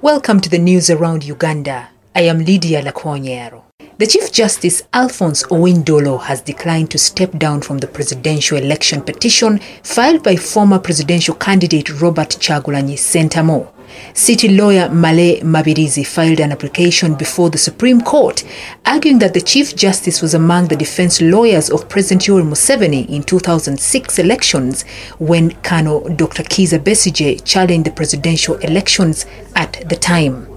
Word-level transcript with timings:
Welcome 0.00 0.40
to 0.40 0.48
the 0.48 0.58
news 0.60 0.88
around 0.88 1.24
Uganda. 1.24 1.88
I 2.14 2.22
am 2.22 2.44
Lydia 2.44 2.80
Lakwonyero. 2.82 3.64
The 3.98 4.06
Chief 4.06 4.30
Justice 4.30 4.84
Alphonse 4.92 5.42
Owiny-Dollo 5.44 6.18
has 6.18 6.40
declined 6.40 6.92
to 6.92 6.98
step 6.98 7.32
down 7.36 7.60
from 7.60 7.78
the 7.78 7.88
presidential 7.88 8.56
election 8.56 9.02
petition 9.02 9.58
filed 9.82 10.22
by 10.22 10.36
former 10.36 10.78
presidential 10.78 11.34
candidate 11.34 12.00
Robert 12.00 12.28
Kyagulanyi 12.38 12.94
Ssentamu. 12.94 13.68
City 14.14 14.48
lawyer 14.48 14.88
Male 14.88 15.40
Mabirizi 15.42 16.06
filed 16.06 16.40
an 16.40 16.52
application 16.52 17.14
before 17.14 17.50
the 17.50 17.58
Supreme 17.58 18.00
Court, 18.00 18.44
arguing 18.86 19.18
that 19.20 19.34
the 19.34 19.40
Chief 19.40 19.76
Justice 19.76 20.20
was 20.20 20.34
among 20.34 20.68
the 20.68 20.76
defense 20.76 21.20
lawyers 21.20 21.70
of 21.70 21.88
President 21.88 22.22
Yoweri 22.22 22.48
Museveni 22.48 23.08
in 23.08 23.22
2006 23.22 24.18
elections 24.18 24.82
when 25.18 25.52
Colonel 25.62 26.08
Dr. 26.16 26.42
Kizza 26.42 26.78
Besigye 26.78 27.44
challenged 27.44 27.86
the 27.86 27.92
presidential 27.92 28.56
elections 28.56 29.26
at 29.54 29.88
the 29.88 29.96
time. 29.96 30.49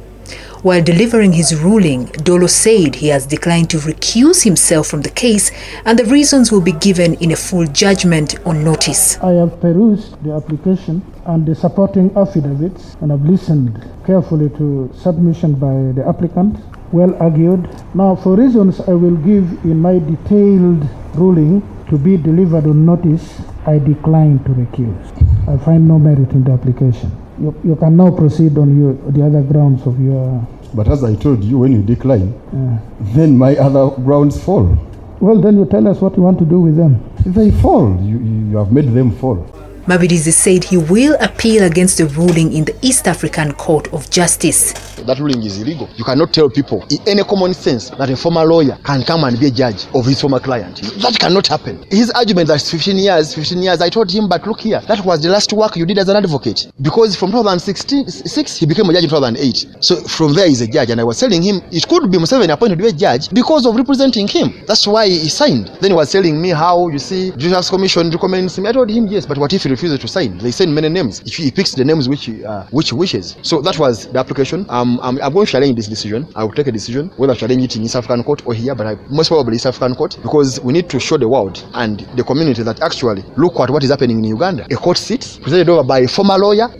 While 0.63 0.81
delivering 0.81 1.33
his 1.33 1.61
ruling, 1.61 2.05
Dollo 2.23 2.47
said 2.47 2.95
he 2.95 3.09
has 3.09 3.25
declined 3.25 3.69
to 3.71 3.79
recuse 3.79 4.43
himself 4.45 4.87
from 4.87 5.01
the 5.01 5.09
case 5.09 5.51
and 5.83 5.99
the 5.99 6.05
reasons 6.05 6.53
will 6.53 6.61
be 6.61 6.71
given 6.71 7.15
in 7.15 7.33
a 7.33 7.35
full 7.35 7.67
judgment 7.67 8.39
on 8.47 8.63
notice. 8.63 9.17
I 9.21 9.31
have 9.31 9.59
perused 9.59 10.23
the 10.23 10.31
application 10.31 11.01
and 11.25 11.45
the 11.45 11.53
supporting 11.53 12.15
affidavits 12.15 12.95
and 13.01 13.11
have 13.11 13.25
listened 13.25 13.85
carefully 14.05 14.47
to 14.51 14.89
submission 14.95 15.55
by 15.55 15.91
the 16.01 16.07
applicant. 16.07 16.57
Well 16.93 17.13
argued. 17.21 17.67
Now, 17.93 18.15
for 18.15 18.37
reasons 18.37 18.79
I 18.79 18.93
will 18.93 19.17
give 19.17 19.65
in 19.65 19.81
my 19.81 19.99
detailed 19.99 20.87
ruling 21.15 21.61
to 21.89 21.97
be 21.97 22.15
delivered 22.15 22.67
on 22.67 22.85
notice, 22.85 23.41
I 23.65 23.79
decline 23.79 24.39
to 24.45 24.51
recuse. 24.51 25.11
I 25.49 25.57
find 25.65 25.89
no 25.89 25.99
merit 25.99 26.31
in 26.31 26.45
the 26.45 26.53
application. 26.53 27.11
You, 27.39 27.53
you 27.63 27.75
can 27.75 27.97
now 27.97 28.11
proceed 28.11 28.57
on 28.57 28.77
your, 28.79 28.93
the 29.11 29.25
other 29.25 29.41
grounds 29.41 29.85
of 29.87 29.99
your. 29.99 30.47
But 30.75 30.87
as 30.87 31.03
I 31.03 31.15
told 31.15 31.43
you, 31.43 31.57
when 31.59 31.71
you 31.71 31.81
decline, 31.81 32.33
Uh, 32.53 32.77
then 33.15 33.37
my 33.37 33.55
other 33.57 33.89
grounds 34.03 34.39
fall. 34.43 34.77
well, 35.19 35.39
then 35.41 35.57
you 35.57 35.65
tell 35.65 35.87
us 35.87 36.01
what 36.01 36.15
you 36.17 36.23
want 36.23 36.37
to 36.39 36.45
do 36.45 36.59
with 36.59 36.75
them. 36.75 36.97
If 37.25 37.33
they 37.33 37.49
fall. 37.51 37.97
You, 38.01 38.17
you 38.51 38.57
have 38.57 38.71
made 38.71 38.91
them 38.93 39.11
fall. 39.11 39.45
Mabirizi 39.87 40.31
said 40.31 40.63
he 40.63 40.77
will 40.77 41.17
appeal 41.19 41.63
against 41.63 41.97
the 41.97 42.05
ruling 42.05 42.53
in 42.53 42.63
the 42.63 42.73
East 42.81 43.05
African 43.05 43.51
Court 43.51 43.91
of 43.93 44.09
Justice. 44.09 44.71
That 45.03 45.19
ruling 45.19 45.43
is 45.43 45.59
illegal. 45.61 45.89
You 45.97 46.05
cannot 46.05 46.31
tell 46.31 46.49
people 46.49 46.85
in 46.89 46.99
any 47.05 47.21
common 47.23 47.53
sense 47.53 47.89
that 47.89 48.09
a 48.09 48.15
former 48.15 48.45
lawyer 48.45 48.77
can 48.85 49.03
come 49.03 49.25
and 49.25 49.37
be 49.37 49.47
a 49.47 49.51
judge 49.51 49.85
of 49.93 50.05
his 50.05 50.21
former 50.21 50.39
client. 50.39 50.77
That 51.01 51.17
cannot 51.19 51.47
happen. 51.47 51.83
His 51.91 52.11
argument 52.11 52.47
that 52.47 52.61
15 52.61 52.95
years, 52.95 53.35
15 53.35 53.61
years, 53.61 53.81
I 53.81 53.89
told 53.89 54.09
him, 54.09 54.29
but 54.29 54.47
look 54.47 54.61
here, 54.61 54.79
that 54.87 55.03
was 55.03 55.21
the 55.21 55.27
last 55.27 55.51
work 55.51 55.75
you 55.75 55.85
did 55.85 55.97
as 55.97 56.07
an 56.07 56.15
advocate. 56.15 56.71
Because 56.81 57.17
from 57.17 57.31
2016, 57.31 58.07
six, 58.07 58.57
he 58.57 58.65
became 58.65 58.89
a 58.89 58.93
judge 58.93 59.03
in 59.03 59.09
2008. 59.09 59.83
So 59.83 59.97
from 60.07 60.33
there 60.33 60.47
he's 60.47 60.61
a 60.61 60.67
judge. 60.67 60.91
And 60.91 61.01
I 61.01 61.03
was 61.03 61.19
telling 61.19 61.41
him 61.43 61.61
it 61.73 61.85
could 61.89 62.09
be 62.09 62.17
Museveni 62.17 62.53
appointed 62.53 62.77
to 62.77 62.83
be 62.83 62.87
a 62.87 62.93
judge 62.93 63.29
because 63.31 63.65
of 63.65 63.75
representing 63.75 64.29
him. 64.29 64.63
That's 64.65 64.87
why 64.87 65.09
he 65.09 65.27
signed. 65.27 65.67
Then 65.81 65.91
he 65.91 65.95
was 65.95 66.09
telling 66.09 66.41
me 66.41 66.51
how, 66.51 66.87
you 66.87 66.99
see, 66.99 67.31
Judicial 67.31 67.63
Commission 67.63 68.09
recommends 68.09 68.57
him. 68.57 68.65
I 68.65 68.71
told 68.71 68.89
him 68.89 69.07
yes, 69.07 69.25
but 69.25 69.37
what 69.37 69.51
if 69.51 69.63
he 69.63 69.72
refuses 69.75 69.99
to 69.99 70.07
sign? 70.07 70.37
They 70.37 70.51
send 70.51 70.69
many 70.79 70.89
names. 70.89 71.13
If 71.25 71.35
he 71.35 71.51
picks 71.51 71.71
the 71.79 71.85
names 71.91 72.07
which 72.11 72.25
he, 72.25 72.45
uh, 72.45 72.63
which 72.77 72.89
he 72.91 72.95
wishes. 72.95 73.25
So 73.41 73.61
that 73.67 73.77
was 73.83 74.07
the 74.13 74.19
application. 74.19 74.65
Um, 74.69 74.99
I'm, 75.01 75.15
I'm 75.21 75.33
going 75.33 75.45
to 75.45 75.51
challenge 75.51 75.75
this 75.75 75.87
decision. 75.87 76.19
I 76.35 76.43
will 76.43 76.51
take 76.59 76.67
a 76.67 76.71
decision 76.71 77.11
whether 77.17 77.33
to 77.33 77.39
challenge 77.39 77.63
it 77.63 77.75
in 77.75 77.83
East 77.83 77.95
African 77.95 78.23
Court 78.23 78.45
or 78.45 78.53
here, 78.53 78.75
but 78.75 78.87
I, 78.87 78.95
most 79.09 79.29
probably 79.29 79.55
East 79.55 79.65
African 79.65 79.95
Court 79.95 80.17
because 80.21 80.59
we 80.61 80.73
need 80.73 80.89
to 80.89 80.99
show 80.99 81.17
the 81.17 81.27
world 81.27 81.55
and 81.73 81.99
the 82.15 82.23
community 82.23 82.63
that 82.63 82.81
actually 82.81 83.23
look 83.37 83.59
at 83.59 83.69
what 83.69 83.83
is 83.83 83.89
happening 83.89 84.17
in 84.19 84.23
Uganda. 84.25 84.65
A 84.71 84.75
court 84.75 84.97
sits 84.97 85.37
presided 85.39 85.69
over 85.69 85.83
by 85.83 85.99
a 85.99 86.07
former 86.07 86.37
lawyer, 86.37 86.67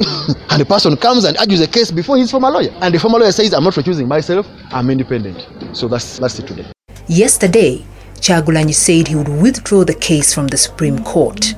and 0.52 0.61
the 0.61 0.65
person 0.67 0.95
comes 0.98 1.23
and 1.25 1.37
argues 1.37 1.61
a 1.61 1.67
case 1.67 1.92
before 1.92 2.17
his 2.17 2.31
former 2.31 2.49
lawyer, 2.49 2.71
and 2.81 2.93
the 2.93 2.99
former 2.99 3.20
lawyer 3.20 3.31
says, 3.31 3.54
"I'm 3.54 3.64
not 3.64 3.73
recusing 3.73 4.08
myself. 4.08 4.48
I'm 4.71 4.89
independent." 4.89 5.48
So 5.73 5.87
that's 5.87 6.20
that's 6.20 6.39
it 6.39 6.48
today. 6.48 6.65
Yesterday, 7.08 7.86
Kyagulanyi 8.15 8.73
said 8.73 9.08
he 9.08 9.15
would 9.15 9.27
withdraw 9.27 9.83
the 9.83 9.93
case 9.93 10.33
from 10.33 10.48
the 10.48 10.58
Supreme 10.58 11.04
Court. 11.04 11.55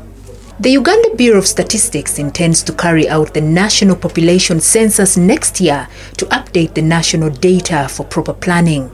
The 0.57 0.71
Uganda 0.71 1.13
Bureau 1.17 1.39
of 1.39 1.47
Statistics 1.47 2.17
intends 2.17 2.63
to 2.63 2.71
carry 2.71 3.09
out 3.09 3.33
the 3.33 3.41
national 3.41 3.97
population 3.97 4.61
census 4.61 5.17
next 5.17 5.59
year 5.59 5.89
to 6.16 6.25
update 6.27 6.75
the 6.75 6.81
national 6.81 7.29
data 7.29 7.89
for 7.89 8.05
proper 8.05 8.31
planning. 8.31 8.89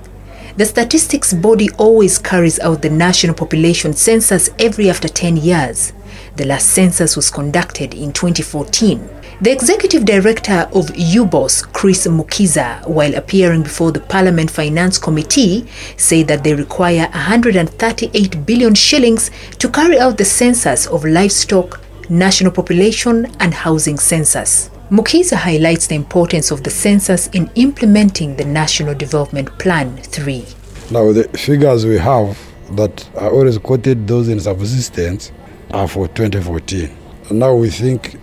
The 0.58 0.66
statistics 0.66 1.34
body 1.36 1.70
always 1.78 2.18
carries 2.18 2.60
out 2.62 2.82
the 2.82 2.90
national 2.90 3.36
population 3.36 3.94
census 3.94 4.50
every 4.58 4.90
after 4.90 5.08
10 5.08 5.38
years. 5.38 5.94
The 6.36 6.48
last 6.48 6.68
census 6.68 7.16
was 7.16 7.30
conducted 7.30 7.94
in 7.94 8.12
2014. 8.12 9.08
The 9.42 9.52
executive 9.52 10.06
director 10.06 10.70
of 10.72 10.94
UBOS, 10.94 11.74
Chris 11.74 12.06
Mukiza, 12.06 12.88
while 12.88 13.16
appearing 13.16 13.64
before 13.64 13.92
the 13.92 14.00
Parliament 14.00 14.52
Finance 14.52 15.00
Committee, 15.00 15.68
said 15.98 16.28
that 16.28 16.44
they 16.44 16.54
require 16.54 17.10
138 17.10 18.46
billion 18.46 18.76
shillings 18.76 19.32
to 19.58 19.68
carry 19.68 19.98
out 19.98 20.20
the 20.20 20.26
census 20.26 20.86
of 20.86 21.04
livestock, 21.06 21.82
national 22.08 22.52
population, 22.52 23.26
and 23.40 23.52
housing 23.52 23.98
census. 23.98 24.70
Mukiza 24.92 25.38
highlights 25.38 25.88
the 25.88 25.96
importance 25.96 26.52
of 26.52 26.62
the 26.64 26.70
census 26.70 27.26
in 27.30 27.50
implementing 27.56 28.36
the 28.36 28.46
National 28.46 28.94
Development 28.94 29.50
Plan 29.58 29.98
3. 29.98 30.46
Now, 30.92 31.12
the 31.14 31.24
figures 31.30 31.84
we 31.84 31.98
have 31.98 32.38
that 32.76 33.10
are 33.18 33.32
always 33.32 33.58
quoted, 33.58 34.08
those 34.08 34.30
in 34.30 34.40
subsistence, 34.40 35.32
are 35.72 35.88
for 35.88 36.08
2014. 36.10 36.96
Now 37.32 37.56
we 37.56 37.72
think 37.72 38.20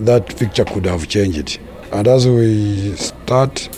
that 0.00 0.36
picture 0.36 0.64
could 0.64 0.86
have 0.86 1.08
changed. 1.08 1.60
And 1.92 2.06
as 2.08 2.26
we 2.26 2.94
start 2.96 3.68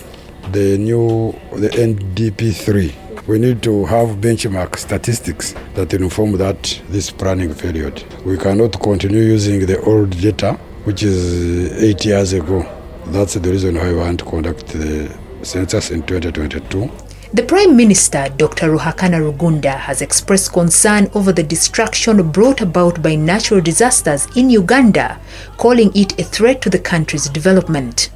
the 0.52 0.78
new, 0.78 1.32
the 1.52 1.68
NDP 1.68 2.54
3, 2.54 2.94
we 3.26 3.38
need 3.38 3.62
to 3.62 3.84
have 3.86 4.16
benchmark 4.20 4.76
statistics 4.76 5.54
that 5.74 5.92
inform 5.94 6.32
that 6.38 6.80
this 6.88 7.10
planning 7.10 7.54
period. 7.54 8.04
We 8.24 8.36
cannot 8.36 8.80
continue 8.80 9.22
using 9.22 9.66
the 9.66 9.80
old 9.82 10.10
data, 10.10 10.54
which 10.84 11.02
is 11.02 11.82
eight 11.82 12.04
years 12.04 12.32
ago. 12.32 12.66
That's 13.06 13.34
the 13.34 13.50
reason 13.50 13.76
why 13.76 13.88
we 13.88 13.96
want 13.96 14.18
to 14.20 14.24
conduct 14.24 14.66
the 14.68 15.16
census 15.42 15.90
in 15.90 16.02
2022. 16.02 16.90
The 17.34 17.42
Prime 17.42 17.74
Minister, 17.74 18.28
Dr. 18.36 18.76
Ruhakana 18.76 19.18
Rugunda, 19.18 19.74
has 19.74 20.02
expressed 20.02 20.52
concern 20.52 21.10
over 21.14 21.32
the 21.32 21.42
destruction 21.42 22.30
brought 22.30 22.60
about 22.60 23.00
by 23.00 23.14
natural 23.14 23.62
disasters 23.62 24.26
in 24.36 24.50
Uganda, 24.50 25.18
calling 25.56 25.90
it 25.96 26.20
a 26.20 26.24
threat 26.24 26.60
to 26.60 26.68
the 26.68 26.78
country's 26.78 27.30
development. 27.30 28.10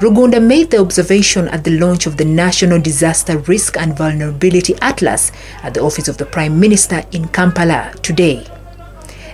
Rugunda 0.00 0.46
made 0.46 0.70
the 0.70 0.78
observation 0.78 1.48
at 1.48 1.64
the 1.64 1.78
launch 1.78 2.04
of 2.04 2.18
the 2.18 2.24
National 2.26 2.78
Disaster 2.78 3.38
Risk 3.38 3.78
and 3.78 3.96
Vulnerability 3.96 4.74
Atlas 4.82 5.32
at 5.62 5.72
the 5.72 5.80
office 5.80 6.08
of 6.08 6.18
the 6.18 6.26
Prime 6.26 6.60
Minister 6.60 7.02
in 7.12 7.28
Kampala 7.28 7.94
today. 8.02 8.46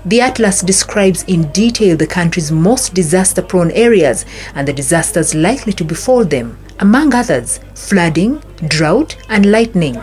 The 0.06 0.20
atlas 0.20 0.60
describes 0.60 1.24
in 1.24 1.50
detail 1.50 1.96
the 1.96 2.06
country's 2.06 2.52
most 2.52 2.94
disaster 2.94 3.42
prone 3.42 3.72
areas 3.72 4.24
and 4.54 4.68
the 4.68 4.72
disasters 4.72 5.34
likely 5.34 5.72
to 5.72 5.84
befall 5.84 6.24
them, 6.24 6.56
among 6.78 7.12
others, 7.12 7.58
flooding, 7.74 8.40
drought, 8.68 9.16
and 9.28 9.50
lightning. 9.50 9.96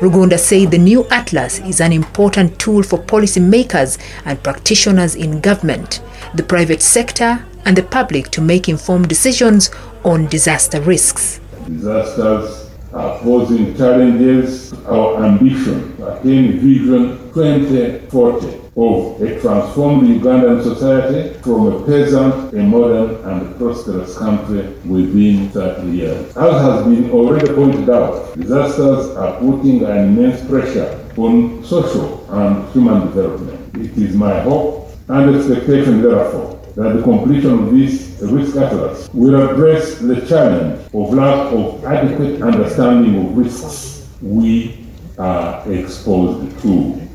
Rugunda 0.00 0.38
said 0.38 0.70
the 0.70 0.78
new 0.78 1.06
atlas 1.10 1.58
is 1.58 1.82
an 1.82 1.92
important 1.92 2.58
tool 2.58 2.82
for 2.82 2.98
policymakers 2.98 3.98
and 4.24 4.42
practitioners 4.42 5.14
in 5.14 5.42
government, 5.42 6.00
the 6.34 6.42
private 6.42 6.80
sector, 6.80 7.44
and 7.66 7.76
the 7.76 7.82
public 7.82 8.30
to 8.30 8.40
make 8.40 8.70
informed 8.70 9.10
decisions 9.10 9.70
on 10.02 10.28
disaster 10.28 10.80
risks. 10.80 11.40
Disasters 11.66 12.70
are 12.94 13.18
posing 13.18 13.76
challenges 13.76 14.72
our 14.86 15.22
ambition 15.26 15.94
attain 16.02 16.58
Vision 16.58 17.18
2040 17.34 18.65
of 18.76 19.20
a 19.22 19.40
transformed 19.40 20.06
Ugandan 20.06 20.62
society 20.62 21.38
from 21.40 21.66
a 21.68 21.86
peasant, 21.86 22.52
a 22.52 22.62
modern 22.62 23.14
and 23.24 23.56
prosperous 23.56 24.18
country 24.18 24.66
within 24.84 25.48
30 25.48 25.86
years. 25.88 26.36
As 26.36 26.60
has 26.60 26.84
been 26.84 27.10
already 27.10 27.46
pointed 27.54 27.88
out, 27.88 28.36
disasters 28.36 29.16
are 29.16 29.38
putting 29.40 29.82
an 29.84 30.08
immense 30.08 30.46
pressure 30.46 31.02
on 31.16 31.64
social 31.64 32.26
and 32.30 32.68
human 32.72 33.06
development. 33.06 33.76
It 33.76 33.96
is 33.96 34.14
my 34.14 34.40
hope 34.40 34.90
and 35.08 35.34
expectation, 35.34 36.02
therefore, 36.02 36.60
that 36.74 36.96
the 36.96 37.02
completion 37.02 37.52
of 37.52 37.72
this 37.72 38.20
risk 38.20 38.56
atlas 38.56 39.08
will 39.14 39.48
address 39.48 39.98
the 40.00 40.20
challenge 40.26 40.78
of 40.92 41.14
lack 41.14 41.50
of 41.54 41.82
adequate 41.86 42.42
understanding 42.42 43.26
of 43.26 43.36
risks 43.38 44.06
we 44.20 44.84
are 45.16 45.62
exposed 45.72 46.60
to. 46.60 47.05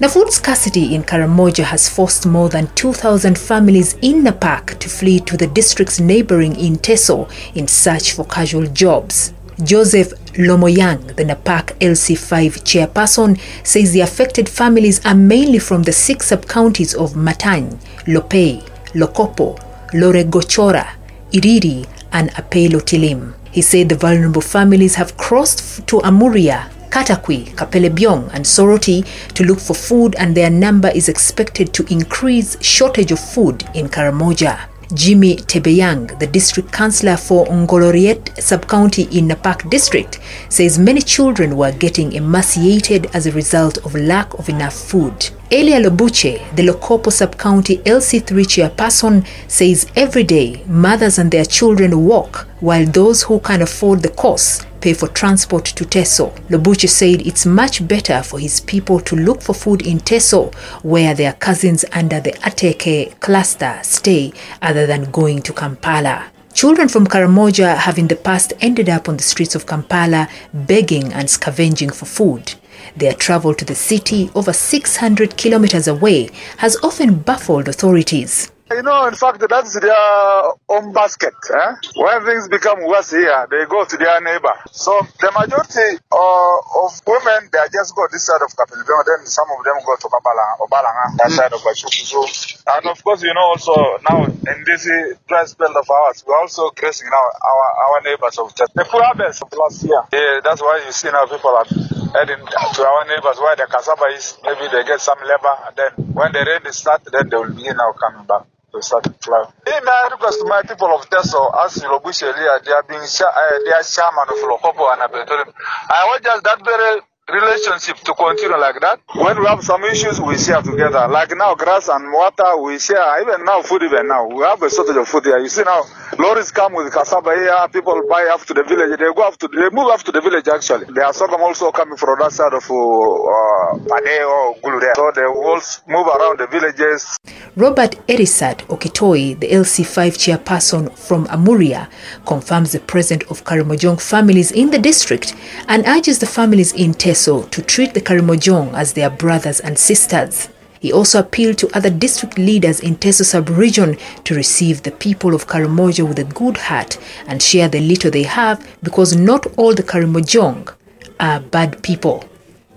Now, 0.00 0.08
food 0.08 0.32
scarcity 0.32 0.94
in 0.94 1.02
Karamoja 1.02 1.64
has 1.64 1.88
forced 1.88 2.26
more 2.26 2.48
than 2.48 2.68
2,000 2.74 3.38
families 3.38 3.94
in 4.00 4.24
Napak 4.24 4.78
to 4.78 4.88
flee 4.88 5.20
to 5.20 5.36
the 5.36 5.46
districts 5.46 6.00
neighboring 6.00 6.54
Inteso 6.54 7.30
in 7.54 7.68
search 7.68 8.12
for 8.12 8.24
casual 8.24 8.66
jobs. 8.66 9.34
Joseph 9.62 10.14
Lomoyang, 10.38 11.16
the 11.16 11.24
Napak 11.24 11.78
LC5 11.80 12.62
chairperson, 12.62 13.38
says 13.62 13.92
the 13.92 14.00
affected 14.00 14.48
families 14.48 15.04
are 15.04 15.14
mainly 15.14 15.58
from 15.58 15.82
the 15.82 15.92
six 15.92 16.28
sub-counties 16.28 16.94
of 16.94 17.12
Matany, 17.12 17.78
Lopei, 18.06 18.62
Lokopo, 18.94 19.58
Lorengechora, 19.92 20.88
Iriri, 21.32 21.86
and 22.12 22.30
Apeitolim. 22.30 23.34
He 23.52 23.60
said 23.60 23.88
the 23.88 23.96
vulnerable 23.96 24.40
families 24.40 24.94
have 24.94 25.16
crossed 25.16 25.86
to 25.88 26.00
Amuria, 26.04 26.70
Katakwi, 26.90 27.54
Kapelebyong, 27.54 28.30
and 28.34 28.44
Soroti 28.44 29.04
to 29.34 29.44
look 29.44 29.60
for 29.60 29.74
food, 29.74 30.14
and 30.18 30.36
their 30.36 30.50
number 30.50 30.88
is 30.88 31.08
expected 31.08 31.72
to 31.72 31.86
increase 31.90 32.60
shortage 32.62 33.12
of 33.12 33.20
food 33.20 33.64
in 33.74 33.88
Karamoja. 33.88 34.66
Jimmy 34.92 35.36
Tebeyang, 35.36 36.18
the 36.18 36.26
district 36.26 36.72
councillor 36.72 37.16
for 37.16 37.46
Ngoloriet 37.46 38.36
sub-county 38.42 39.04
in 39.16 39.28
Napak 39.28 39.70
district, 39.70 40.18
says 40.48 40.80
many 40.80 41.00
children 41.00 41.56
were 41.56 41.70
getting 41.70 42.12
emaciated 42.12 43.06
as 43.14 43.26
a 43.26 43.32
result 43.32 43.78
of 43.78 43.94
lack 43.94 44.34
of 44.34 44.48
enough 44.48 44.74
food. 44.74 45.30
Elia 45.52 45.80
Lobuche, 45.80 46.38
the 46.54 46.62
Lokopo 46.62 47.10
sub-county 47.10 47.78
LC3 47.78 48.44
chairperson, 48.44 49.26
says 49.48 49.90
every 49.96 50.22
day 50.22 50.62
mothers 50.68 51.18
and 51.18 51.28
their 51.32 51.44
children 51.44 52.04
walk 52.04 52.46
while 52.60 52.86
those 52.86 53.24
who 53.24 53.40
can 53.40 53.60
afford 53.60 54.00
the 54.00 54.10
cost 54.10 54.64
pay 54.80 54.94
for 54.94 55.08
transport 55.08 55.64
to 55.64 55.84
Teso. 55.84 56.30
Lobuche 56.50 56.88
said 56.88 57.26
it's 57.26 57.46
much 57.46 57.86
better 57.88 58.22
for 58.22 58.38
his 58.38 58.60
people 58.60 59.00
to 59.00 59.16
look 59.16 59.42
for 59.42 59.52
food 59.52 59.84
in 59.84 59.98
Teso, 59.98 60.54
where 60.84 61.14
their 61.14 61.32
cousins 61.32 61.84
under 61.92 62.20
the 62.20 62.30
Ateke 62.44 63.18
cluster 63.18 63.80
stay, 63.82 64.32
other 64.62 64.86
than 64.86 65.10
going 65.10 65.42
to 65.42 65.52
Kampala. 65.52 66.26
Children 66.52 66.88
from 66.88 67.06
Karamoja 67.08 67.76
have 67.76 67.98
in 67.98 68.06
the 68.06 68.16
past 68.16 68.52
ended 68.60 68.88
up 68.88 69.08
on 69.08 69.16
the 69.16 69.22
streets 69.24 69.54
of 69.56 69.66
Kampala 69.66 70.28
begging 70.54 71.12
and 71.12 71.28
scavenging 71.28 71.90
for 71.90 72.06
food. 72.06 72.54
Their 72.96 73.14
travel 73.14 73.54
to 73.54 73.64
the 73.64 73.74
city, 73.74 74.30
over 74.34 74.52
600 74.52 75.36
kilometers 75.36 75.88
away, 75.88 76.30
has 76.58 76.76
often 76.82 77.16
baffled 77.16 77.68
authorities. 77.68 78.50
You 78.70 78.82
know, 78.82 79.04
in 79.08 79.14
fact, 79.14 79.42
that's 79.48 79.74
their 79.80 80.42
own 80.68 80.92
basket. 80.92 81.34
Eh? 81.52 81.74
When 81.96 82.24
things 82.24 82.48
become 82.48 82.86
worse 82.86 83.10
here, 83.10 83.46
they 83.50 83.66
go 83.66 83.84
to 83.84 83.96
their 83.96 84.20
neighbor. 84.20 84.54
So 84.70 84.94
the 85.18 85.32
majority 85.34 85.98
uh, 86.06 86.86
of 86.86 86.94
women, 87.04 87.50
they 87.50 87.66
just 87.74 87.96
go 87.96 88.06
this 88.12 88.26
side 88.26 88.38
of 88.38 88.54
Kapelebyong, 88.54 89.02
then 89.10 89.26
some 89.26 89.50
of 89.58 89.64
them 89.64 89.74
go 89.84 89.96
to 89.98 90.06
Kabala 90.06 90.60
or 90.60 90.68
Balanga, 90.68 91.18
that 91.18 91.30
side 91.32 91.52
of 91.52 91.58
Bashukuzu. 91.66 92.62
And 92.78 92.86
of 92.86 93.02
course, 93.02 93.24
you 93.24 93.34
know, 93.34 93.58
also 93.58 93.74
now 94.08 94.22
in 94.24 94.62
this 94.64 94.86
dry 95.26 95.44
spell 95.46 95.76
of 95.76 95.90
ours, 95.90 96.22
we're 96.24 96.38
also 96.38 96.70
gracing 96.70 97.10
now 97.10 97.26
our, 97.42 97.66
our 97.90 98.02
neighbors 98.02 98.38
of 98.38 98.54
just 98.54 98.72
the 98.74 98.84
poor 98.84 99.02
harvest 99.02 99.42
of 99.42 99.52
last 99.52 99.82
year. 99.82 100.00
Yeah, 100.12 100.40
that's 100.44 100.62
why 100.62 100.80
you 100.86 100.92
see 100.92 101.10
now 101.10 101.26
people 101.26 101.50
are 101.50 101.66
heading 102.14 102.44
to 102.46 102.82
our 102.86 103.04
neighbors 103.06 103.38
where 103.38 103.56
the 103.56 103.66
cassava 103.66 104.04
is. 104.14 104.38
Maybe 104.44 104.68
they 104.72 104.84
get 104.84 105.00
some 105.00 105.18
labor, 105.20 105.54
and 105.66 105.76
then 105.76 105.92
when 106.12 106.32
the 106.32 106.44
rain 106.44 106.72
start, 106.72 107.02
then 107.10 107.28
they 107.28 107.36
will 107.36 107.50
begin 107.52 107.76
now 107.76 107.92
coming 107.92 108.26
back 108.26 108.46
to 108.72 108.82
start 108.82 109.04
to 109.04 109.10
plow. 109.10 109.52
In 109.66 109.84
my 109.84 110.08
request 110.10 110.38
to 110.40 110.46
my 110.46 110.62
people 110.62 110.88
of 110.94 111.08
Teso, 111.10 111.50
as 111.64 111.74
Lobush 111.82 112.22
earlier, 112.22 112.60
they 112.64 112.72
are 112.72 112.82
being 112.84 113.02
uh, 113.02 113.58
they 113.64 113.72
are 113.72 113.82
shaman 113.82 114.28
of 114.30 114.38
Lokopo 114.46 114.92
and 114.92 115.02
Abeturim. 115.02 115.52
I 115.90 116.06
want 116.06 116.22
just 116.24 116.44
that 116.44 116.64
very 116.64 117.00
relationship 117.32 117.96
to 118.04 118.14
continue 118.14 118.56
like 118.56 118.80
that. 118.80 119.00
When 119.14 119.38
we 119.40 119.46
have 119.46 119.62
some 119.62 119.84
issues, 119.84 120.20
we 120.20 120.38
share 120.38 120.62
together. 120.62 121.06
Like 121.08 121.32
now, 121.36 121.54
grass 121.54 121.88
and 121.88 122.12
water, 122.12 122.56
we 122.62 122.78
share. 122.78 123.22
Even 123.22 123.44
now, 123.44 123.62
food 123.62 123.82
even 123.82 124.08
now. 124.08 124.26
We 124.26 124.42
have 124.44 124.62
a 124.62 124.70
shortage 124.70 124.96
of 124.96 125.08
food 125.08 125.24
here. 125.24 125.38
You 125.38 125.48
see 125.48 125.62
now, 125.62 125.82
lorries 126.18 126.50
come 126.50 126.74
with 126.74 126.92
cassava 126.92 127.34
here. 127.34 127.68
People 127.72 128.02
buy 128.08 128.30
up 128.32 128.44
to 128.46 128.54
the 128.54 128.62
village. 128.64 128.98
They 128.98 129.12
go 129.14 129.22
up 129.22 129.36
to, 129.38 129.48
they 129.48 129.70
move 129.70 129.88
up 129.88 130.02
to 130.04 130.12
the 130.12 130.20
village 130.20 130.48
actually. 130.48 130.86
There 130.92 131.04
are 131.04 131.12
sorghum 131.12 131.40
also 131.40 131.70
coming 131.72 131.96
from 131.96 132.18
that 132.20 132.32
side 132.32 132.52
of 132.52 132.64
uh, 132.70 132.74
or 132.74 134.56
Gulu 134.62 134.80
there. 134.80 134.94
So 134.96 135.12
they 135.14 135.22
will 135.22 135.60
move 135.88 136.06
around 136.06 136.38
the 136.38 136.46
villages. 136.46 137.18
Robert 137.56 137.96
Erisat 138.06 138.58
Okitoi, 138.68 139.38
the 139.40 139.48
LC5 139.48 140.16
chairperson 140.16 140.96
from 140.96 141.26
Amuria, 141.26 141.88
confirms 142.26 142.72
the 142.72 142.80
presence 142.80 143.24
of 143.30 143.44
Karimojong 143.44 144.00
families 144.00 144.50
in 144.52 144.70
the 144.70 144.78
district 144.78 145.34
and 145.68 145.86
urges 145.86 146.18
the 146.20 146.26
families 146.26 146.72
in 146.72 146.94
Teso 147.20 147.50
to 147.50 147.60
treat 147.60 147.92
the 147.92 148.00
Karimojong 148.00 148.72
as 148.72 148.94
their 148.94 149.10
brothers 149.10 149.60
and 149.60 149.78
sisters. 149.78 150.48
He 150.80 150.90
also 150.90 151.20
appealed 151.20 151.58
to 151.58 151.76
other 151.76 151.90
district 151.90 152.38
leaders 152.38 152.80
in 152.80 152.96
Teso 152.96 153.24
sub-region 153.26 153.98
to 154.24 154.34
receive 154.34 154.82
the 154.82 154.90
people 154.90 155.34
of 155.34 155.46
Karamoja 155.46 156.08
with 156.08 156.18
a 156.18 156.24
good 156.24 156.56
heart 156.56 156.98
and 157.26 157.42
share 157.42 157.68
the 157.68 157.80
little 157.80 158.10
they 158.10 158.22
have 158.22 158.66
because 158.82 159.14
not 159.14 159.46
all 159.58 159.74
the 159.74 159.82
Karimojong 159.82 160.72
are 161.18 161.40
bad 161.40 161.82
people. 161.82 162.24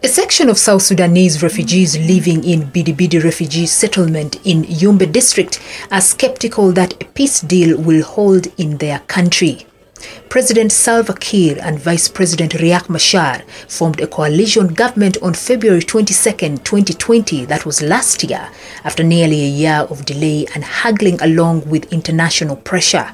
A 0.04 0.10
section 0.10 0.50
of 0.50 0.58
South 0.58 0.82
Sudanese 0.82 1.42
refugees 1.42 1.98
living 1.98 2.44
in 2.44 2.64
Bidibidi 2.64 3.24
refugee 3.24 3.66
settlement 3.66 4.36
in 4.46 4.64
Yumbe 4.66 5.10
district 5.10 5.62
are 5.90 6.02
skeptical 6.02 6.74
that 6.74 7.02
a 7.02 7.06
peace 7.06 7.40
deal 7.40 7.80
will 7.80 8.04
hold 8.04 8.48
in 8.58 8.76
their 8.80 9.00
country. 9.08 9.66
President 10.30 10.72
Salva 10.72 11.14
Kiir 11.14 11.60
and 11.62 11.80
Vice 11.80 12.08
President 12.08 12.54
Riek 12.54 12.90
Machar 12.90 13.44
formed 13.68 14.02
a 14.02 14.08
coalition 14.08 14.68
government 14.68 15.18
on 15.22 15.34
February 15.34 15.82
22, 15.82 16.58
2020, 16.58 17.46
that 17.46 17.66
was 17.66 17.82
last 17.82 18.24
year, 18.24 18.50
after 18.84 19.04
nearly 19.04 19.44
a 19.44 19.48
year 19.48 19.88
of 19.90 20.06
delay 20.06 20.46
and 20.56 20.64
haggling 20.64 21.22
along 21.22 21.70
with 21.70 21.92
international 21.94 22.56
pressure. 22.56 23.12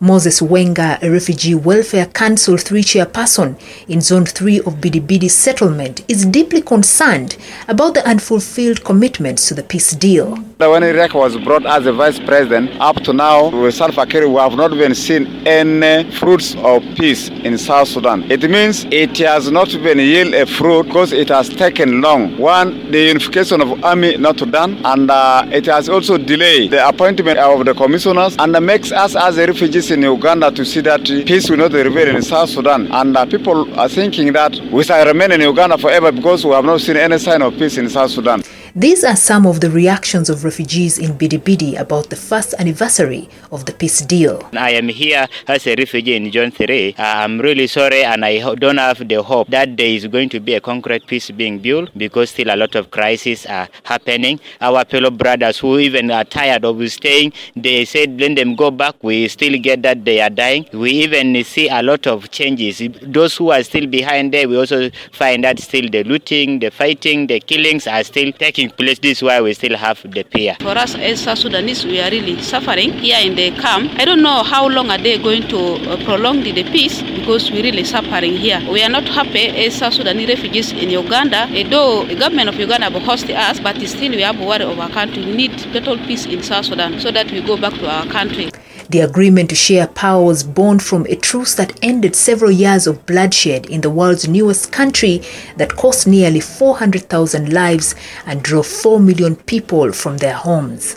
Moses 0.00 0.40
Wenga, 0.40 1.02
a 1.02 1.10
Refugee 1.10 1.54
Welfare 1.54 2.06
Council 2.06 2.56
3 2.56 2.82
chairperson 2.82 3.60
in 3.88 4.00
Zone 4.00 4.26
3 4.26 4.60
of 4.60 4.74
Bidibidi 4.74 5.30
settlement, 5.30 6.04
is 6.08 6.26
deeply 6.26 6.62
concerned 6.62 7.36
about 7.68 7.94
the 7.94 8.06
unfulfilled 8.06 8.84
commitments 8.84 9.48
to 9.48 9.54
the 9.54 9.62
peace 9.62 9.92
deal. 9.92 10.36
When 10.58 10.82
Riek 10.82 11.14
was 11.14 11.36
brought 11.38 11.66
as 11.66 11.86
a 11.86 11.92
vice 11.92 12.18
president, 12.18 12.70
up 12.80 12.96
to 13.02 13.12
now, 13.12 13.48
with 13.50 13.74
Salva 13.74 14.06
we 14.06 14.34
have 14.36 14.54
not 14.54 14.72
even 14.72 14.94
seen 14.94 15.26
any 15.46 16.10
fruits 16.12 16.54
of 16.56 16.82
peace 16.96 17.28
in 17.28 17.58
South 17.58 17.88
Sudan. 17.88 18.30
It 18.30 18.48
means 18.48 18.84
it 18.90 19.18
has 19.18 19.50
not 19.50 19.68
even 19.70 19.98
yield 19.98 20.34
a 20.34 20.46
fruit 20.46 20.84
because 20.84 21.12
it 21.12 21.28
has 21.28 21.48
taken 21.48 22.00
long. 22.00 22.38
One, 22.38 22.90
the 22.90 23.00
unification 23.00 23.60
of 23.60 23.84
army 23.84 24.16
not 24.16 24.36
done, 24.50 24.80
and 24.84 25.10
uh, 25.10 25.46
it 25.50 25.66
has 25.66 25.88
also 25.88 26.16
delayed 26.16 26.70
the 26.70 26.86
appointment 26.88 27.38
of 27.38 27.64
the 27.64 27.74
commissioners, 27.74 28.36
and 28.38 28.52
makes 28.64 28.92
us 28.92 29.14
as 29.16 29.36
a 29.38 29.46
refugees 29.66 29.90
in 29.90 30.02
Uganda 30.02 30.50
to 30.52 30.64
see 30.64 30.80
that 30.80 31.02
peace 31.26 31.50
will 31.50 31.56
not 31.56 31.72
prevail 31.72 32.14
in 32.14 32.22
South 32.22 32.50
Sudan. 32.50 32.86
And 32.92 33.16
uh, 33.16 33.26
people 33.26 33.74
are 33.78 33.88
thinking 33.88 34.32
that 34.32 34.54
we 34.70 34.84
shall 34.84 35.04
remain 35.04 35.32
in 35.32 35.40
Uganda 35.40 35.76
forever 35.76 36.12
because 36.12 36.44
we 36.44 36.52
have 36.52 36.64
not 36.64 36.80
seen 36.80 36.96
any 36.96 37.18
sign 37.18 37.42
of 37.42 37.52
peace 37.58 37.76
in 37.76 37.88
South 37.90 38.12
Sudan. 38.12 38.42
These 38.78 39.04
are 39.04 39.16
some 39.16 39.46
of 39.46 39.62
the 39.62 39.70
reactions 39.70 40.28
of 40.28 40.44
refugees 40.44 40.98
in 40.98 41.16
Bidibidi 41.16 41.80
about 41.80 42.10
the 42.10 42.16
first 42.16 42.52
anniversary 42.58 43.26
of 43.50 43.64
the 43.64 43.72
peace 43.72 44.02
deal. 44.02 44.46
I 44.52 44.72
am 44.72 44.88
here 44.88 45.26
as 45.48 45.66
a 45.66 45.74
refugee 45.76 46.14
in 46.14 46.30
John 46.30 46.50
3. 46.50 46.94
I'm 46.98 47.40
really 47.40 47.68
sorry 47.68 48.04
and 48.04 48.22
I 48.22 48.54
don't 48.56 48.76
have 48.76 49.08
the 49.08 49.22
hope 49.22 49.48
that 49.48 49.78
there 49.78 49.86
is 49.86 50.06
going 50.08 50.28
to 50.28 50.40
be 50.40 50.52
a 50.52 50.60
concrete 50.60 51.06
peace 51.06 51.30
being 51.30 51.58
built 51.58 51.88
because 51.96 52.28
still 52.28 52.50
a 52.50 52.56
lot 52.56 52.74
of 52.74 52.90
crises 52.90 53.46
are 53.46 53.66
happening. 53.84 54.40
Our 54.60 54.84
fellow 54.84 55.10
brothers 55.10 55.58
who 55.58 55.78
even 55.78 56.10
are 56.10 56.24
tired 56.24 56.66
of 56.66 56.76
staying, 56.92 57.32
they 57.56 57.86
said 57.86 58.20
let 58.20 58.36
them 58.36 58.56
go 58.56 58.70
back. 58.70 58.96
We 59.02 59.26
still 59.28 59.58
get 59.58 59.80
that 59.84 60.04
they 60.04 60.20
are 60.20 60.28
dying. 60.28 60.68
We 60.74 60.90
even 60.90 61.42
see 61.44 61.70
a 61.70 61.82
lot 61.82 62.06
of 62.06 62.30
changes. 62.30 62.82
Those 63.00 63.38
who 63.38 63.52
are 63.52 63.62
still 63.62 63.86
behind 63.86 64.34
there, 64.34 64.46
we 64.46 64.58
also 64.58 64.90
find 65.12 65.44
that 65.44 65.60
still 65.60 65.88
the 65.88 66.04
looting, 66.04 66.58
the 66.58 66.70
fighting, 66.70 67.26
the 67.26 67.40
killings 67.40 67.86
are 67.86 68.04
still 68.04 68.32
taking 68.32 68.65
place. 68.70 68.98
This 68.98 69.18
is 69.18 69.22
why 69.22 69.40
we 69.40 69.54
still 69.54 69.76
have 69.76 70.02
the 70.02 70.22
fear. 70.24 70.56
For 70.60 70.76
us 70.76 70.94
as 70.94 71.20
South 71.20 71.38
Sudanese, 71.38 71.84
we 71.84 72.00
are 72.00 72.10
really 72.10 72.40
suffering 72.42 72.92
here 72.94 73.18
in 73.20 73.34
the 73.34 73.50
camp. 73.52 73.92
I 73.98 74.04
don't 74.04 74.22
know 74.22 74.42
how 74.42 74.68
long 74.68 74.90
are 74.90 74.98
they 74.98 75.18
going 75.18 75.48
to 75.48 75.58
uh, 75.90 76.04
prolong 76.04 76.42
the, 76.42 76.64
peace 76.64 77.02
because 77.02 77.50
we're 77.50 77.62
really 77.62 77.84
suffering 77.84 78.36
here. 78.36 78.60
We 78.70 78.82
are 78.82 78.88
not 78.88 79.04
happy 79.08 79.48
as 79.48 79.74
South 79.74 79.94
Sudanese 79.94 80.28
refugees 80.28 80.72
in 80.72 80.90
Uganda. 80.90 81.46
Though 81.70 82.04
the 82.04 82.14
government 82.16 82.48
of 82.48 82.56
Uganda 82.56 82.90
have 82.90 83.02
hosted 83.02 83.36
us, 83.36 83.60
but 83.60 83.76
still 83.86 84.10
we 84.10 84.22
have 84.22 84.40
worry 84.40 84.64
of 84.64 84.78
our 84.78 84.90
country. 84.90 85.24
We 85.24 85.32
need 85.34 85.58
total 85.72 85.98
peace 85.98 86.26
in 86.26 86.42
South 86.42 86.66
Sudan 86.66 86.98
so 87.00 87.10
that 87.10 87.30
we 87.30 87.40
go 87.40 87.56
back 87.56 87.74
to 87.74 87.88
our 87.88 88.06
country. 88.06 88.50
The 88.88 89.00
agreement 89.00 89.50
to 89.50 89.56
share 89.56 89.88
power 89.88 90.24
was 90.24 90.44
born 90.44 90.78
from 90.78 91.06
a 91.06 91.16
truce 91.16 91.54
that 91.54 91.76
ended 91.82 92.14
several 92.14 92.52
years 92.52 92.86
of 92.86 93.04
bloodshed 93.04 93.66
in 93.66 93.80
the 93.80 93.90
world's 93.90 94.28
newest 94.28 94.70
country 94.70 95.22
that 95.56 95.76
cost 95.76 96.06
nearly 96.06 96.40
400,000 96.40 97.52
lives 97.52 97.96
and 98.26 98.42
drove 98.42 98.66
4 98.66 99.00
million 99.00 99.34
people 99.34 99.92
from 99.92 100.18
their 100.18 100.34
homes. 100.34 100.96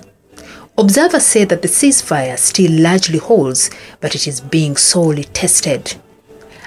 Observers 0.77 1.25
say 1.25 1.46
that 1.46 1.62
the 1.63 1.67
ceasefire 1.67 2.38
still 2.38 2.72
largely 2.72 3.17
holds, 3.17 3.72
but 4.01 4.13
it 4.13 4.27
is 4.27 4.39
being 4.39 4.77
sorely 4.77 5.24
tested. 5.24 5.96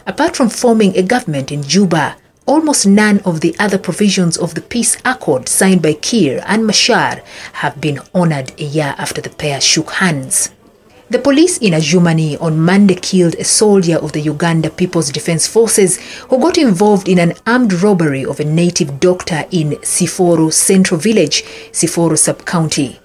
Apart 0.07 0.35
from 0.35 0.51
forming 0.51 0.97
a 0.97 1.03
government 1.03 1.53
in 1.53 1.63
Juba, 1.63 2.17
almost 2.47 2.85
none 2.85 3.21
of 3.21 3.41
the 3.41 3.55
other 3.61 3.79
provisions 3.79 4.37
of 4.37 4.55
the 4.55 4.61
peace 4.61 4.97
accord 5.05 5.49
signed 5.49 5.81
by 5.81 5.95
Kiir 5.95 6.43
and 6.47 6.67
Machar 6.67 7.23
have 7.55 7.81
been 7.81 8.01
honored 8.13 8.53
a 8.61 8.65
year 8.65 8.97
after 8.99 9.21
the 9.21 9.31
pair 9.31 9.61
shook 9.61 9.93
hands. 9.93 10.51
The 11.13 11.19
police 11.19 11.59
in 11.59 11.75
Adjumani 11.75 12.41
on 12.41 12.59
Monday 12.59 12.95
killed 12.95 13.35
a 13.35 13.45
soldier 13.45 13.97
of 13.99 14.13
the 14.13 14.21
Uganda 14.23 14.71
People's 14.71 15.13
Defense 15.13 15.47
Forces 15.47 15.99
who 16.31 16.39
got 16.39 16.57
involved 16.57 17.07
in 17.07 17.19
an 17.19 17.35
armed 17.47 17.75
robbery 17.83 18.25
of 18.25 18.41
a 18.41 18.45
native 18.45 18.99
doctor 18.99 19.45
in 19.51 19.73
Ciforo 19.83 20.51
Central 20.51 20.99
Village, 20.99 21.45
Ciforo 21.71 22.17
Sub-County. 22.17 23.02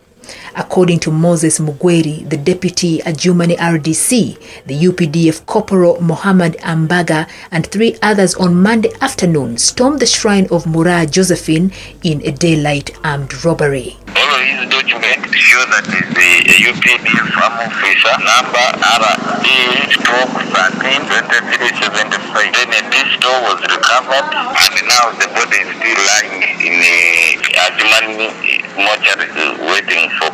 According 0.57 1.01
to 1.05 1.11
Moses 1.11 1.59
Mugweri, 1.59 2.27
the 2.27 2.35
deputy 2.35 2.97
Adjumani 3.05 3.55
RDC, 3.57 4.65
the 4.65 4.73
UPDF 4.73 5.45
Corporal 5.45 6.01
Mohammed 6.01 6.57
Ambaga 6.65 7.29
and 7.51 7.67
three 7.67 7.95
others 8.01 8.33
on 8.33 8.55
Monday 8.59 8.89
afternoon 8.99 9.59
stormed 9.59 9.99
the 9.99 10.07
shrine 10.07 10.47
of 10.49 10.65
Murah 10.65 11.05
Josephine 11.05 11.71
in 12.01 12.25
a 12.25 12.31
daylight 12.31 12.89
armed 13.05 13.45
robbery. 13.45 13.97
All 14.17 14.33
of 14.33 14.41
his 14.41 14.65
documents 14.73 15.29
show 15.37 15.61
that 15.69 15.85
the 15.85 16.31
uh, 16.49 16.73
UPDF 16.73 17.27
farm 17.37 17.53
officer 17.61 18.17
number 18.17 18.65
RD 18.81 19.47
stroke 19.93 20.41
13 20.41 21.05
2375. 21.05 22.57
Then 22.57 22.73
a 22.73 22.81
pistol 22.89 23.35
was 23.45 23.61
recovered 23.61 24.25
and 24.33 24.73
now 24.89 25.05
the 25.21 25.29
body 25.37 25.61
is 25.61 25.69
still 25.69 26.01
lying 26.01 26.41
in 26.65 26.73
the 26.81 26.97
uh, 27.45 27.69
Adjumani 27.69 28.56
mortuary 28.77 29.29
uh, 29.31 29.57
waiting 29.74 30.10
for. 30.17 30.27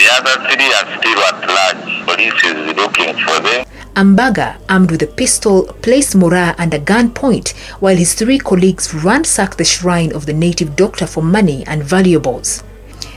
The 0.00 0.08
other 0.12 0.36
three 0.48 0.72
are 0.72 0.88
still 0.98 1.20
at 1.28 1.40
large. 1.46 2.06
Police 2.06 2.44
is 2.44 2.76
looking 2.76 3.12
for 3.24 3.40
them. 3.40 3.66
Ambaga, 3.96 4.56
armed 4.68 4.90
with 4.90 5.02
a 5.02 5.06
pistol, 5.06 5.64
placed 5.82 6.16
Murah 6.16 6.54
under 6.58 6.78
gunpoint 6.78 7.50
while 7.80 7.96
his 7.96 8.14
three 8.14 8.38
colleagues 8.38 8.94
ransacked 8.94 9.58
the 9.58 9.64
shrine 9.64 10.12
of 10.14 10.24
the 10.26 10.32
native 10.32 10.74
doctor 10.74 11.06
for 11.06 11.22
money 11.22 11.64
and 11.66 11.82
valuables. 11.82 12.62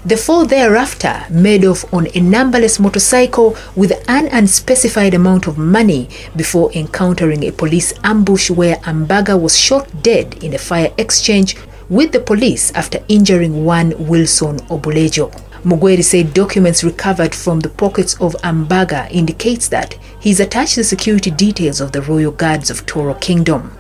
The 0.06 0.18
four 0.18 0.46
thereafter 0.46 1.24
made 1.30 1.64
off 1.64 1.86
on 1.94 2.08
a 2.14 2.20
numberless 2.20 2.80
motorcycle 2.80 3.56
with 3.78 3.94
an 4.10 4.28
unspecified 4.28 5.14
amount 5.14 5.48
of 5.48 5.58
money 5.58 6.10
before 6.36 6.74
encountering 6.74 7.44
a 7.44 7.52
police 7.52 7.94
ambush 8.04 8.50
where 8.50 8.76
Ambaga 8.78 9.40
was 9.40 9.58
shot 9.58 10.04
dead 10.04 10.44
in 10.44 10.54
a 10.54 10.58
fire 10.58 10.92
exchange 10.98 11.56
with 11.94 12.12
the 12.12 12.20
police 12.20 12.72
after 12.72 12.98
injuring 13.08 13.64
one 13.64 13.94
Wilson 14.08 14.58
Obulejo. 14.68 15.30
Mugweri 15.64 16.04
said 16.04 16.34
documents 16.34 16.84
recovered 16.84 17.36
from 17.36 17.60
the 17.60 17.70
pockets 17.70 18.16
of 18.20 18.34
Ambaga 18.44 19.10
indicates 19.12 19.68
that 19.68 19.94
he's 20.20 20.40
attached 20.40 20.76
the 20.76 20.84
security 20.84 21.30
details 21.30 21.80
of 21.80 21.92
the 21.92 22.02
royal 22.02 22.32
guards 22.32 22.72
of 22.72 22.84
Toro 22.88 23.14
Kingdom. 23.14 23.78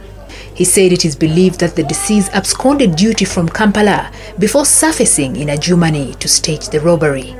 He 0.53 0.63
said 0.63 0.91
it 0.93 1.05
is 1.05 1.15
believed 1.15 1.60
that 1.62 1.75
the 1.75 1.82
deceased 1.82 2.32
absconded 2.34 2.96
duty 2.96 3.25
from 3.25 3.50
Kampala 3.50 4.12
before 4.38 4.65
surfacing 4.65 5.36
in 5.36 5.48
Adjumani 5.48 6.15
to 6.20 6.27
stage 6.27 6.70
the 6.70 6.82
robbery. 6.82 7.36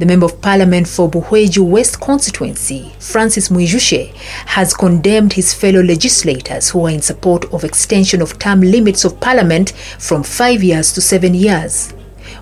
The 0.00 0.06
Member 0.06 0.24
of 0.24 0.40
Parliament 0.40 0.88
for 0.88 1.10
Buhweju 1.10 1.62
West 1.62 2.00
constituency, 2.00 2.90
Francis 2.98 3.50
Mwijukye, 3.50 4.14
has 4.46 4.72
condemned 4.72 5.34
his 5.34 5.52
fellow 5.52 5.82
legislators 5.82 6.70
who 6.70 6.86
are 6.86 6.90
in 6.90 7.02
support 7.02 7.44
of 7.52 7.64
extension 7.64 8.22
of 8.22 8.38
term 8.38 8.62
limits 8.62 9.04
of 9.04 9.20
Parliament 9.20 9.72
from 9.98 10.22
five 10.22 10.62
years 10.62 10.94
to 10.94 11.02
seven 11.02 11.34
years. 11.34 11.92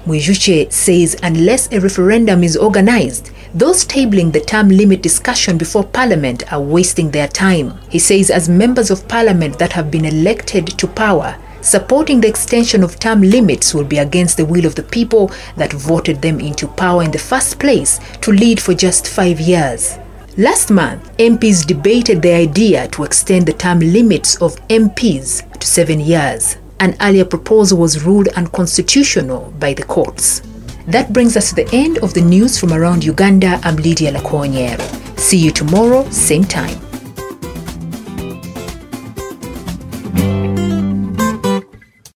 Mwijukye 0.06 0.72
says 0.72 1.16
unless 1.24 1.66
a 1.72 1.80
referendum 1.80 2.44
is 2.44 2.56
organized, 2.56 3.32
those 3.52 3.84
tabling 3.84 4.32
the 4.32 4.40
term 4.40 4.68
limit 4.68 5.02
discussion 5.02 5.58
before 5.58 5.82
Parliament 5.82 6.52
are 6.52 6.62
wasting 6.62 7.10
their 7.10 7.26
time. 7.26 7.76
He 7.90 7.98
says 7.98 8.30
as 8.30 8.48
members 8.48 8.88
of 8.88 9.08
Parliament 9.08 9.58
that 9.58 9.72
have 9.72 9.90
been 9.90 10.04
elected 10.04 10.68
to 10.78 10.86
power, 10.86 11.36
supporting 11.60 12.20
the 12.20 12.28
extension 12.28 12.82
of 12.82 12.98
term 12.98 13.22
limits 13.22 13.74
will 13.74 13.84
be 13.84 13.98
against 13.98 14.36
the 14.36 14.44
will 14.44 14.66
of 14.66 14.74
the 14.74 14.82
people 14.82 15.30
that 15.56 15.72
voted 15.72 16.22
them 16.22 16.40
into 16.40 16.68
power 16.68 17.02
in 17.02 17.10
the 17.10 17.18
first 17.18 17.58
place 17.58 18.00
to 18.20 18.32
lead 18.32 18.60
for 18.60 18.74
just 18.74 19.08
five 19.08 19.40
years. 19.40 19.98
Last 20.36 20.70
month, 20.70 21.16
MPs 21.16 21.66
debated 21.66 22.22
the 22.22 22.32
idea 22.32 22.86
to 22.88 23.02
extend 23.02 23.46
the 23.46 23.52
term 23.52 23.80
limits 23.80 24.40
of 24.40 24.54
MPs 24.68 25.58
to 25.58 25.66
seven 25.66 25.98
years. 25.98 26.56
An 26.80 26.96
earlier 27.00 27.24
proposal 27.24 27.78
was 27.78 28.04
ruled 28.04 28.28
unconstitutional 28.28 29.52
by 29.58 29.74
the 29.74 29.82
courts. 29.82 30.42
That 30.86 31.12
brings 31.12 31.36
us 31.36 31.48
to 31.48 31.56
the 31.56 31.68
end 31.72 31.98
of 31.98 32.14
the 32.14 32.20
news 32.20 32.58
from 32.58 32.72
around 32.72 33.02
Uganda. 33.04 33.60
I'm 33.64 33.76
Lydia 33.76 34.12
Lakonyero. 34.12 35.18
See 35.18 35.38
you 35.38 35.50
tomorrow, 35.50 36.08
same 36.10 36.44
time. 36.44 36.87